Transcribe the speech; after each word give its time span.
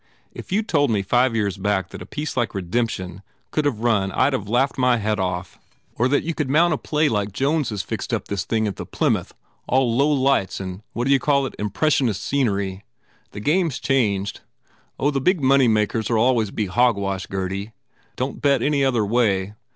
If 0.33 0.51
you 0.51 0.63
d 0.63 0.65
told 0.65 0.89
me 0.89 1.03
five 1.03 1.35
years 1.35 1.57
back 1.57 1.89
that 1.89 2.01
a 2.01 2.07
piece 2.07 2.35
like 2.35 2.55
Re 2.55 2.63
demption 2.63 3.21
could 3.51 3.65
have 3.65 3.77
a 3.77 3.83
run 3.83 4.11
I 4.13 4.31
d 4.31 4.35
have 4.35 4.49
laughed 4.49 4.79
my 4.79 4.97
head 4.97 5.19
off. 5.19 5.59
Or 5.95 6.07
that 6.07 6.23
you 6.23 6.33
could 6.33 6.49
mount 6.49 6.73
a 6.73 6.77
play 6.79 7.07
like 7.07 7.31
Jones 7.31 7.69
has 7.69 7.83
fixed 7.83 8.11
up 8.11 8.27
this 8.27 8.43
thing 8.43 8.65
at 8.65 8.77
the 8.77 8.85
Plymouth 8.87 9.35
all 9.67 9.95
low 9.95 10.11
lights 10.11 10.59
and 10.59 10.81
what 10.93 11.05
d 11.05 11.13
you 11.13 11.19
call 11.19 11.45
it? 11.45 11.53
impressionist 11.59 12.23
scenery.... 12.23 12.83
The 13.29 13.41
game 13.41 13.67
s 13.67 13.77
changed. 13.77 14.39
Oh, 14.97 15.11
the 15.11 15.21
big 15.21 15.39
money 15.39 15.67
makers 15.67 16.09
ll 16.09 16.17
always 16.17 16.49
be 16.49 16.65
hogwash, 16.65 17.27
Gurdy! 17.27 17.71
Don 18.15 18.33
t 18.33 18.39
bet 18.39 18.63
any 18.63 18.83
other 18.83 19.05
way. 19.05 19.53